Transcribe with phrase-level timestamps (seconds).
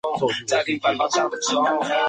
[0.47, 1.95] 他居墓下。